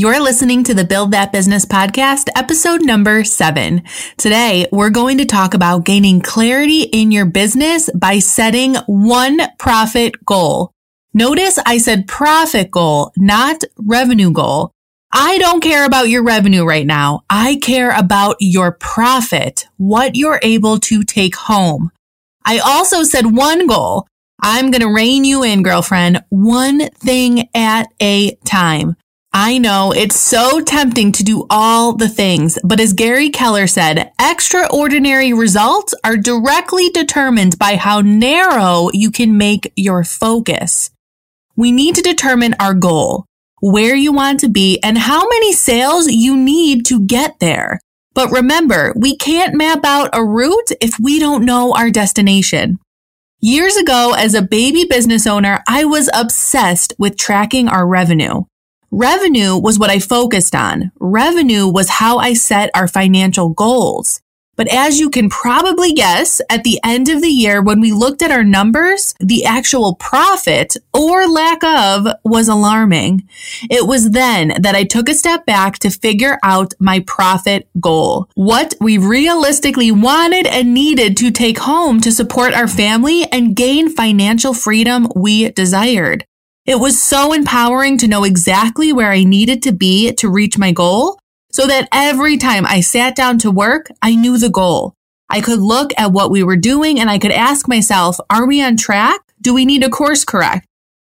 [0.00, 3.82] You're listening to the Build That Business podcast, episode number seven.
[4.16, 10.24] Today, we're going to talk about gaining clarity in your business by setting one profit
[10.24, 10.70] goal.
[11.14, 14.70] Notice I said profit goal, not revenue goal.
[15.10, 17.22] I don't care about your revenue right now.
[17.28, 21.90] I care about your profit, what you're able to take home.
[22.44, 24.06] I also said one goal.
[24.40, 28.94] I'm going to rein you in, girlfriend, one thing at a time.
[29.32, 34.10] I know it's so tempting to do all the things, but as Gary Keller said,
[34.20, 40.90] extraordinary results are directly determined by how narrow you can make your focus.
[41.56, 43.26] We need to determine our goal,
[43.60, 47.80] where you want to be, and how many sales you need to get there.
[48.14, 52.78] But remember, we can't map out a route if we don't know our destination.
[53.40, 58.44] Years ago, as a baby business owner, I was obsessed with tracking our revenue.
[58.90, 60.92] Revenue was what I focused on.
[60.98, 64.22] Revenue was how I set our financial goals.
[64.56, 68.22] But as you can probably guess, at the end of the year, when we looked
[68.22, 73.28] at our numbers, the actual profit or lack of was alarming.
[73.70, 78.28] It was then that I took a step back to figure out my profit goal.
[78.34, 83.88] What we realistically wanted and needed to take home to support our family and gain
[83.88, 86.24] financial freedom we desired.
[86.68, 90.70] It was so empowering to know exactly where I needed to be to reach my
[90.70, 91.18] goal
[91.50, 94.92] so that every time I sat down to work, I knew the goal.
[95.30, 98.62] I could look at what we were doing and I could ask myself, are we
[98.62, 99.18] on track?
[99.40, 100.66] Do we need a course correct?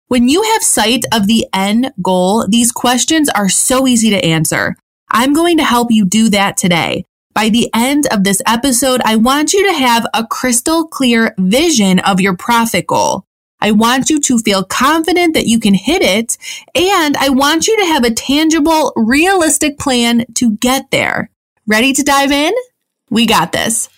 [0.09, 4.77] When you have sight of the end goal, these questions are so easy to answer.
[5.11, 7.05] I'm going to help you do that today.
[7.35, 11.99] By the end of this episode, I want you to have a crystal clear vision
[11.99, 13.27] of your profit goal.
[13.61, 16.37] I want you to feel confident that you can hit it.
[16.75, 21.31] And I want you to have a tangible, realistic plan to get there.
[21.67, 22.53] Ready to dive in?
[23.11, 23.89] We got this.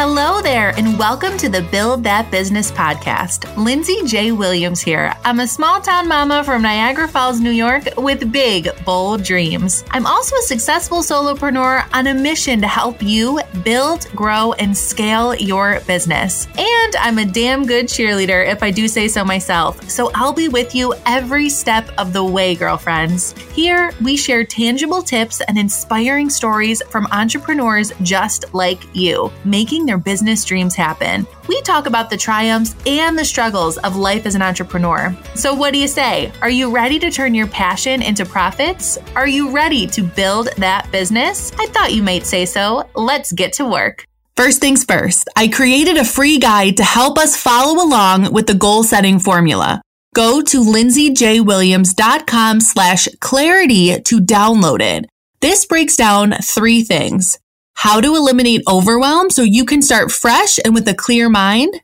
[0.00, 3.52] Hello there, and welcome to the Build That Business podcast.
[3.56, 4.30] Lindsay J.
[4.30, 5.12] Williams here.
[5.24, 9.82] I'm a small town mama from Niagara Falls, New York, with big, bold dreams.
[9.90, 15.34] I'm also a successful solopreneur on a mission to help you build, grow, and scale
[15.34, 16.46] your business.
[16.56, 19.90] And I'm a damn good cheerleader, if I do say so myself.
[19.90, 23.32] So I'll be with you every step of the way, girlfriends.
[23.52, 29.98] Here, we share tangible tips and inspiring stories from entrepreneurs just like you, making their
[29.98, 31.26] business dreams happen.
[31.48, 35.16] We talk about the triumphs and the struggles of life as an entrepreneur.
[35.34, 36.30] So, what do you say?
[36.42, 38.98] Are you ready to turn your passion into profits?
[39.16, 41.50] Are you ready to build that business?
[41.58, 42.88] I thought you might say so.
[42.94, 44.04] Let's get to work.
[44.36, 48.54] First things first, I created a free guide to help us follow along with the
[48.54, 49.82] goal setting formula.
[50.14, 55.06] Go to lindsayjwilliams.com slash clarity to download it.
[55.40, 57.38] This breaks down three things
[57.78, 61.80] how to eliminate overwhelm so you can start fresh and with a clear mind,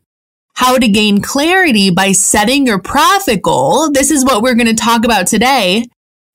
[0.55, 3.93] how to gain clarity by setting your profit goal.
[3.93, 5.87] This is what we're going to talk about today.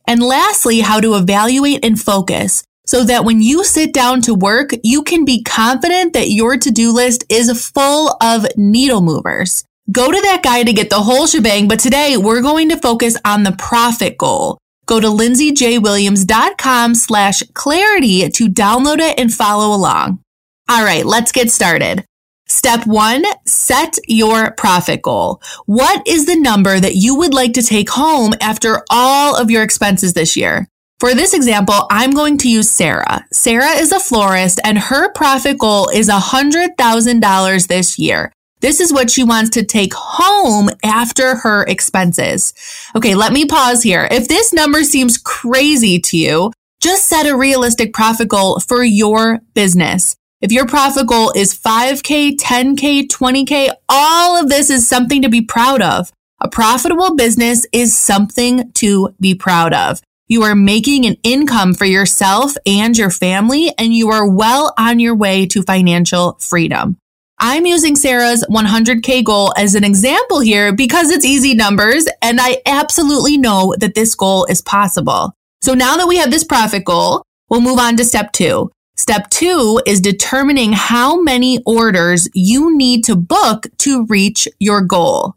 [0.07, 4.71] And lastly, how to evaluate and focus so that when you sit down to work,
[4.81, 9.65] you can be confident that your to-do list is full of needle movers.
[9.91, 13.17] Go to that guide to get the whole shebang, but today we're going to focus
[13.25, 14.57] on the profit goal.
[14.89, 20.23] Go to lindsayjwilliams.com slash clarity to download it and follow along.
[20.67, 22.03] All right, let's get started.
[22.47, 25.43] Step one, set your profit goal.
[25.67, 29.61] What is the number that you would like to take home after all of your
[29.61, 30.67] expenses this year?
[30.99, 33.23] For this example, I'm going to use Sarah.
[33.31, 38.31] Sarah is a florist and her profit goal is $100,000 this year.
[38.61, 42.53] This is what she wants to take home after her expenses.
[42.95, 44.07] Okay, let me pause here.
[44.11, 49.39] If this number seems crazy to you, just set a realistic profit goal for your
[49.53, 50.15] business.
[50.41, 55.41] If your profit goal is 5K, 10K, 20K, all of this is something to be
[55.41, 56.11] proud of.
[56.41, 60.01] A profitable business is something to be proud of.
[60.27, 64.99] You are making an income for yourself and your family, and you are well on
[64.99, 66.97] your way to financial freedom.
[67.41, 72.61] I'm using Sarah's 100K goal as an example here because it's easy numbers and I
[72.65, 75.33] absolutely know that this goal is possible.
[75.61, 78.71] So now that we have this profit goal, we'll move on to step two.
[78.97, 85.35] Step two is determining how many orders you need to book to reach your goal.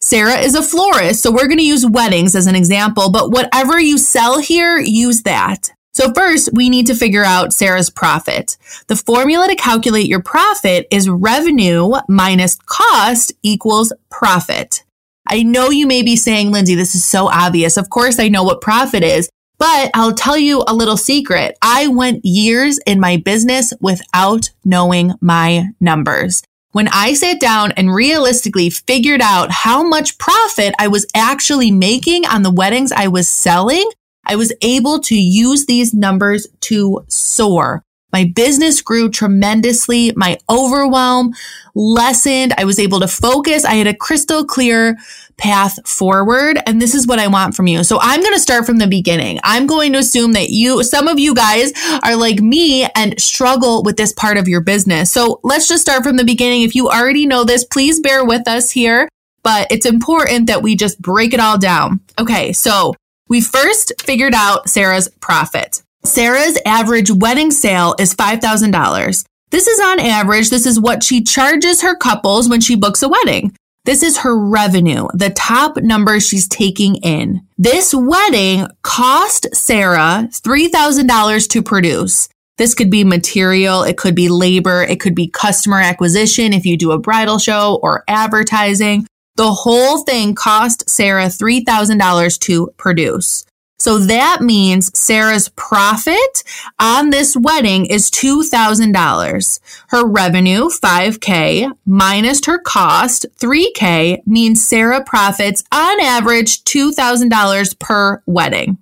[0.00, 3.78] Sarah is a florist, so we're going to use weddings as an example, but whatever
[3.78, 5.70] you sell here, use that.
[5.94, 8.56] So first, we need to figure out Sarah's profit.
[8.86, 14.84] The formula to calculate your profit is revenue minus cost equals profit.
[15.28, 17.76] I know you may be saying, Lindsay, this is so obvious.
[17.76, 19.28] Of course, I know what profit is,
[19.58, 21.56] but I'll tell you a little secret.
[21.62, 26.42] I went years in my business without knowing my numbers.
[26.72, 32.26] When I sat down and realistically figured out how much profit I was actually making
[32.26, 33.88] on the weddings I was selling,
[34.26, 37.82] I was able to use these numbers to soar.
[38.12, 40.12] My business grew tremendously.
[40.14, 41.32] My overwhelm
[41.74, 42.52] lessened.
[42.58, 43.64] I was able to focus.
[43.64, 44.98] I had a crystal clear
[45.38, 46.58] path forward.
[46.66, 47.82] And this is what I want from you.
[47.82, 49.40] So I'm going to start from the beginning.
[49.42, 51.72] I'm going to assume that you, some of you guys
[52.02, 55.10] are like me and struggle with this part of your business.
[55.10, 56.62] So let's just start from the beginning.
[56.62, 59.08] If you already know this, please bear with us here.
[59.42, 62.00] But it's important that we just break it all down.
[62.20, 62.52] Okay.
[62.52, 62.94] So
[63.28, 65.82] we first figured out Sarah's profit.
[66.04, 69.24] Sarah's average wedding sale is $5,000.
[69.50, 70.50] This is on average.
[70.50, 73.54] This is what she charges her couples when she books a wedding.
[73.84, 77.46] This is her revenue, the top number she's taking in.
[77.58, 82.28] This wedding cost Sarah $3,000 to produce.
[82.58, 86.76] This could be material, it could be labor, it could be customer acquisition if you
[86.76, 89.06] do a bridal show or advertising.
[89.36, 93.44] The whole thing cost Sarah $3,000 to produce.
[93.78, 96.44] So that means Sarah's profit
[96.78, 99.60] on this wedding is $2,000.
[99.88, 108.78] Her revenue, 5K, minus her cost, 3K, means Sarah profits on average $2,000 per wedding.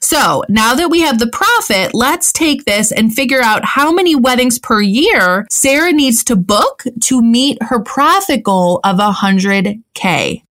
[0.00, 4.14] So now that we have the profit, let's take this and figure out how many
[4.14, 10.42] weddings per year Sarah needs to book to meet her profit goal of 100K.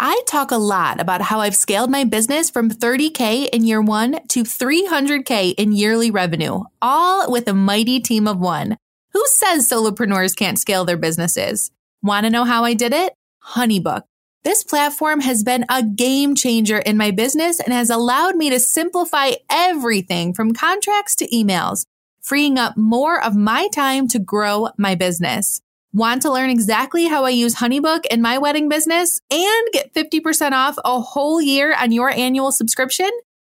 [0.00, 4.18] I talk a lot about how I've scaled my business from 30K in year one
[4.28, 8.76] to 300K in yearly revenue, all with a mighty team of one.
[9.12, 11.70] Who says solopreneurs can't scale their businesses?
[12.02, 13.14] Want to know how I did it?
[13.42, 14.02] Honeybook.
[14.44, 18.60] This platform has been a game changer in my business and has allowed me to
[18.60, 21.86] simplify everything from contracts to emails,
[22.20, 25.62] freeing up more of my time to grow my business.
[25.94, 30.52] Want to learn exactly how I use Honeybook in my wedding business and get 50%
[30.52, 33.10] off a whole year on your annual subscription?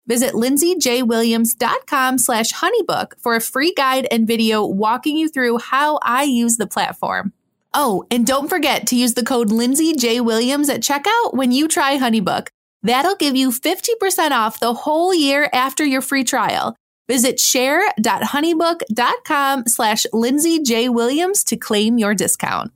[0.06, 6.22] Visit lindsayjwilliams.com slash honeybook for a free guide and video walking you through how I
[6.22, 7.34] use the platform.
[7.74, 10.20] Oh, and don't forget to use the code Lindsay J.
[10.20, 12.48] Williams at checkout when you try Honeybook.
[12.82, 16.74] That'll give you 50% off the whole year after your free trial.
[17.08, 20.88] Visit share.honeybook.com slash Lindsay J.
[20.88, 22.72] Williams to claim your discount.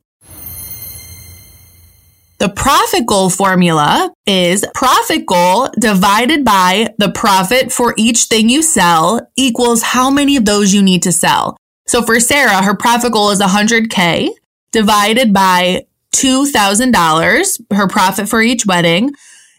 [2.39, 8.63] The profit goal formula is profit goal divided by the profit for each thing you
[8.63, 11.57] sell equals how many of those you need to sell.
[11.87, 14.31] So for Sarah, her profit goal is 100K
[14.73, 19.13] divided by $2,000, her profit for each wedding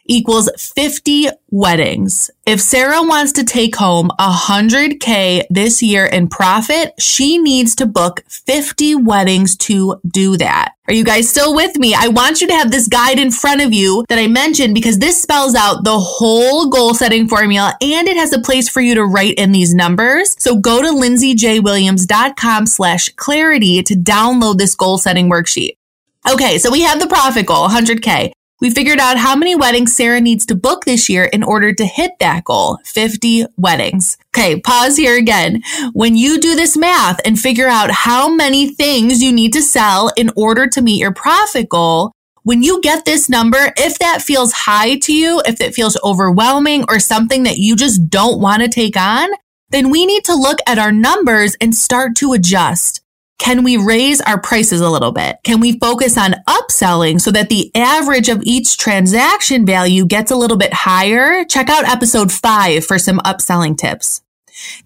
[0.06, 2.30] equals 50 weddings.
[2.46, 8.24] If Sarah wants to take home 100K this year in profit, she needs to book
[8.28, 10.74] 50 weddings to do that.
[10.88, 11.96] Are you guys still with me?
[11.98, 15.00] I want you to have this guide in front of you that I mentioned because
[15.00, 18.96] this spells out the whole goal setting formula and it has a place for you
[18.96, 20.36] to write in these numbers.
[20.40, 25.78] So go to lindsayjwilliams.com slash clarity to download this goal setting worksheet.
[26.30, 28.32] Okay, so we have the profit goal, 100K.
[28.64, 31.86] We figured out how many weddings Sarah needs to book this year in order to
[31.86, 34.18] hit that goal 50 weddings.
[34.34, 35.62] Okay, pause here again.
[35.92, 40.14] When you do this math and figure out how many things you need to sell
[40.16, 44.54] in order to meet your profit goal, when you get this number, if that feels
[44.54, 48.70] high to you, if it feels overwhelming or something that you just don't want to
[48.70, 49.30] take on,
[49.72, 53.03] then we need to look at our numbers and start to adjust.
[53.40, 55.38] Can we raise our prices a little bit?
[55.44, 60.36] Can we focus on upselling so that the average of each transaction value gets a
[60.36, 61.44] little bit higher?
[61.46, 64.22] Check out episode five for some upselling tips.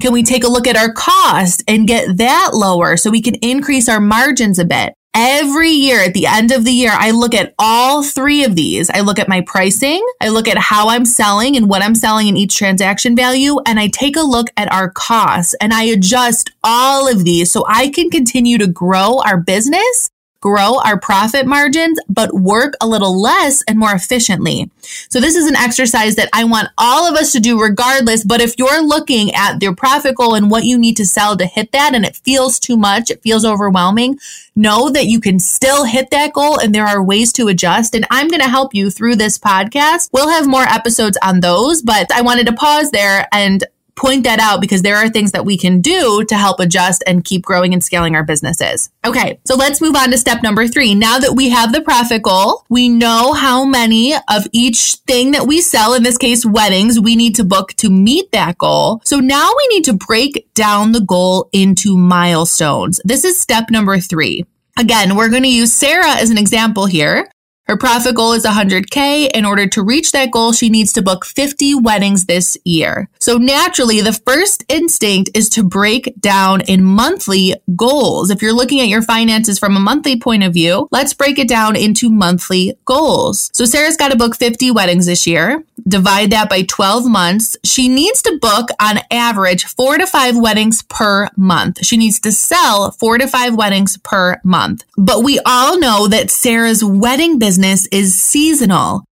[0.01, 3.35] Can we take a look at our cost and get that lower so we can
[3.35, 4.93] increase our margins a bit?
[5.19, 8.91] Every year at the end of the year, I look at all three of these.
[8.91, 12.27] I look at my pricing, I look at how I'm selling and what I'm selling
[12.27, 16.51] in each transaction value, and I take a look at our costs and I adjust
[16.63, 21.99] all of these so I can continue to grow our business grow our profit margins,
[22.07, 24.69] but work a little less and more efficiently.
[25.09, 28.23] So this is an exercise that I want all of us to do regardless.
[28.23, 31.45] But if you're looking at your profit goal and what you need to sell to
[31.45, 34.19] hit that and it feels too much, it feels overwhelming,
[34.55, 37.95] know that you can still hit that goal and there are ways to adjust.
[37.95, 40.09] And I'm going to help you through this podcast.
[40.13, 43.63] We'll have more episodes on those, but I wanted to pause there and
[43.97, 47.25] point that out because there are things that we can do to help adjust and
[47.25, 48.89] keep growing and scaling our businesses.
[49.05, 50.95] Okay, so let's move on to step number three.
[50.95, 55.47] Now that we have the profit goal, we know how many of each thing that
[55.47, 59.01] we sell, in this case, weddings, we need to book to meet that goal.
[59.03, 63.01] So now we need to break down the goal into milestones.
[63.03, 64.45] This is step number three.
[64.79, 67.27] Again, we're going to use Sarah as an example here.
[67.67, 69.29] Her profit goal is 100K.
[69.33, 73.09] In order to reach that goal, she needs to book 50 weddings this year.
[73.19, 78.29] So naturally, the first instinct is to break down in monthly goals.
[78.29, 81.49] If you're looking at your finances from a monthly point of view, let's break it
[81.49, 83.49] down into monthly goals.
[83.53, 85.61] So Sarah's got to book 50 weddings this year.
[85.85, 87.57] Divide that by 12 months.
[87.65, 91.85] She needs to book on average four to five weddings per month.
[91.85, 94.85] She needs to sell four to five weddings per month.
[94.97, 99.03] But we all know that Sarah's wedding business business is seasonal.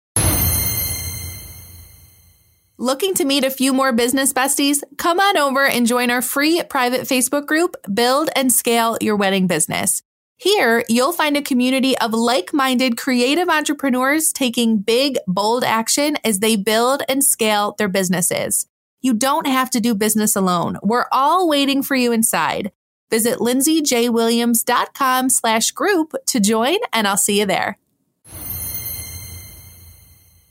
[2.77, 4.83] Looking to meet a few more business besties?
[4.99, 9.47] Come on over and join our free private Facebook group, Build and Scale Your Wedding
[9.47, 10.03] Business.
[10.37, 16.37] Here, you'll find a community of like minded creative entrepreneurs taking big, bold action as
[16.37, 18.67] they build and scale their businesses.
[19.01, 20.77] You don't have to do business alone.
[20.83, 22.71] We're all waiting for you inside.
[23.09, 27.79] Visit lindsayjwilliams.com slash group to join, and I'll see you there.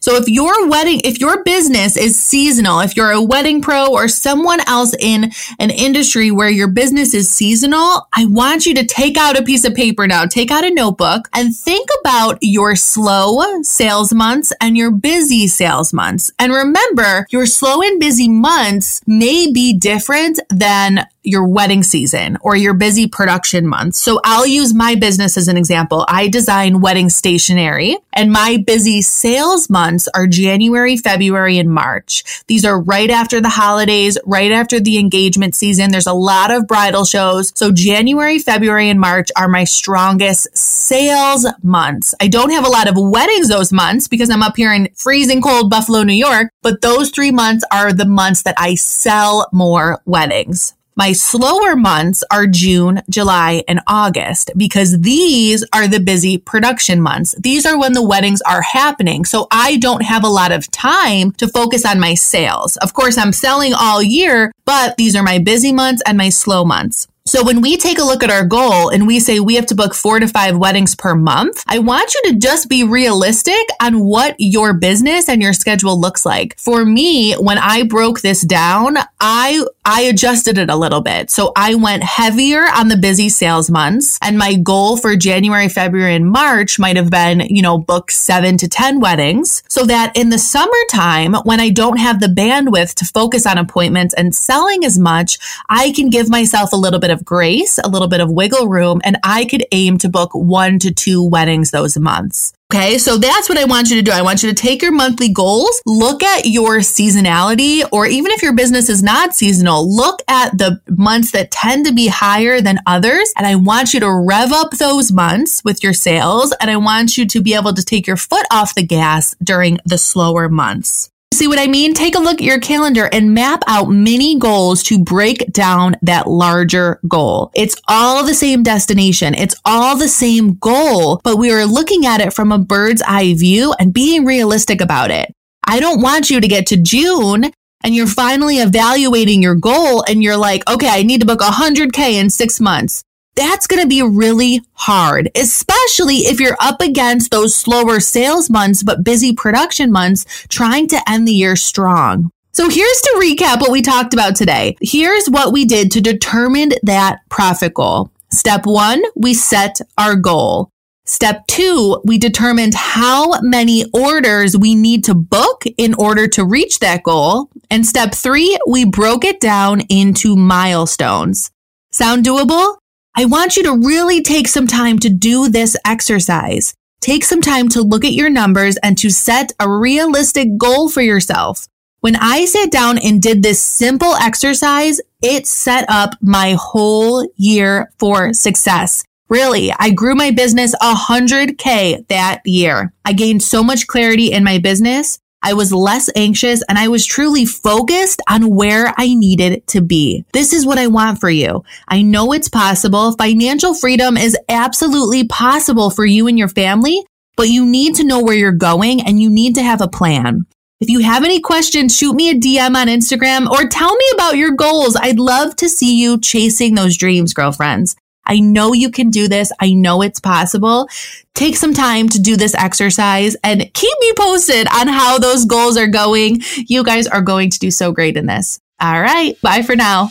[0.05, 4.07] So if your wedding, if your business is seasonal, if you're a wedding pro or
[4.07, 9.17] someone else in an industry where your business is seasonal, I want you to take
[9.17, 13.63] out a piece of paper now, take out a notebook and think about your slow
[13.63, 16.31] sales months and your busy sales months.
[16.39, 22.55] And remember, your slow and busy months may be different than your wedding season or
[22.55, 23.99] your busy production months.
[23.99, 26.05] So I'll use my business as an example.
[26.09, 32.45] I design wedding stationery and my busy sales months are January, February, and March.
[32.47, 35.91] These are right after the holidays, right after the engagement season.
[35.91, 37.53] There's a lot of bridal shows.
[37.57, 42.15] So January, February, and March are my strongest sales months.
[42.21, 45.43] I don't have a lot of weddings those months because I'm up here in freezing
[45.43, 50.01] cold Buffalo, New York, but those three months are the months that I sell more
[50.05, 50.75] weddings.
[50.97, 57.35] My slower months are June, July, and August because these are the busy production months.
[57.37, 59.25] These are when the weddings are happening.
[59.25, 62.77] So I don't have a lot of time to focus on my sales.
[62.77, 66.65] Of course, I'm selling all year, but these are my busy months and my slow
[66.65, 67.09] months.
[67.27, 69.75] So when we take a look at our goal and we say we have to
[69.75, 74.05] book four to five weddings per month, I want you to just be realistic on
[74.05, 76.55] what your business and your schedule looks like.
[76.59, 81.31] For me, when I broke this down, I I adjusted it a little bit.
[81.31, 86.15] So I went heavier on the busy sales months and my goal for January, February,
[86.15, 90.29] and March might have been, you know, book seven to 10 weddings so that in
[90.29, 94.99] the summertime, when I don't have the bandwidth to focus on appointments and selling as
[94.99, 95.39] much,
[95.71, 99.01] I can give myself a little bit of grace, a little bit of wiggle room,
[99.05, 102.53] and I could aim to book one to two weddings those months.
[102.73, 104.11] Okay, so that's what I want you to do.
[104.11, 108.43] I want you to take your monthly goals, look at your seasonality, or even if
[108.43, 112.81] your business is not seasonal, look at the months that tend to be higher than
[112.87, 113.33] others.
[113.37, 116.53] And I want you to rev up those months with your sales.
[116.61, 119.79] And I want you to be able to take your foot off the gas during
[119.85, 121.11] the slower months.
[121.35, 121.95] See what I mean?
[121.95, 126.29] Take a look at your calendar and map out mini goals to break down that
[126.29, 127.51] larger goal.
[127.57, 129.35] It's all the same destination.
[129.35, 133.35] It's all the same goal, but we are looking at it from a bird's eye
[133.35, 135.35] view and being realistic about it.
[135.67, 137.51] I don't want you to get to June
[137.83, 142.13] and you're finally evaluating your goal and you're like, okay, I need to book 100K
[142.13, 143.03] in six months
[143.35, 148.83] that's going to be really hard, especially if you're up against those slower sales months,
[148.83, 152.31] but busy production months trying to end the year strong.
[152.53, 154.77] So here's to recap what we talked about today.
[154.81, 158.11] Here's what we did to determine that profit goal.
[158.31, 160.71] Step one, we set our goal.
[161.07, 166.79] Step two, we determined how many orders we need to book in order to reach
[166.79, 167.51] that goal.
[167.71, 171.51] And step three, we broke it down into milestones.
[171.91, 172.77] Sound doable?
[173.17, 176.75] I want you to really take some time to do this exercise.
[177.01, 181.01] Take some time to look at your numbers and to set a realistic goal for
[181.01, 181.69] yourself.
[182.01, 187.93] When I sat down and did this simple exercise, it set up my whole year
[188.01, 189.05] for success.
[189.29, 192.93] Really, I grew my business 100K that year.
[193.05, 195.21] I gained so much clarity in my business.
[195.45, 200.25] I was less anxious and I was truly focused on where I needed to be.
[200.33, 201.63] This is what I want for you.
[201.87, 203.13] I know it's possible.
[203.13, 207.05] Financial freedom is absolutely possible for you and your family,
[207.37, 210.47] but you need to know where you're going and you need to have a plan.
[210.81, 214.39] If you have any questions, shoot me a DM on Instagram or tell me about
[214.39, 214.97] your goals.
[214.97, 217.97] I'd love to see you chasing those dreams, girlfriends.
[218.27, 219.53] I know you can do this.
[219.61, 220.89] I know it's possible.
[221.35, 225.77] Take some time to do this exercise and keep me posted on how those goals
[225.77, 226.43] are going.
[226.67, 228.61] You guys are going to do so great in this.
[228.81, 229.41] All right.
[229.41, 230.11] Bye for now.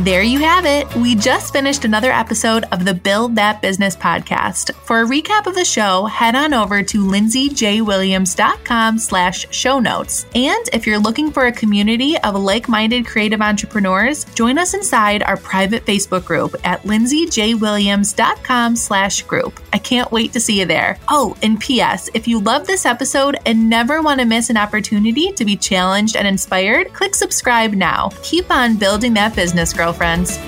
[0.00, 0.94] There you have it.
[0.94, 4.74] We just finished another episode of the Build That Business podcast.
[4.74, 10.26] For a recap of the show, head on over to lindsayjwilliams.com slash show notes.
[10.34, 15.38] And if you're looking for a community of like-minded creative entrepreneurs, join us inside our
[15.38, 19.58] private Facebook group at lindsayjwilliams.com slash group.
[19.72, 20.98] I can't wait to see you there.
[21.08, 22.10] Oh, and P.S.
[22.12, 26.16] If you love this episode and never want to miss an opportunity to be challenged
[26.16, 28.10] and inspired, click subscribe now.
[28.22, 30.40] Keep on building that business, girl girlfriends.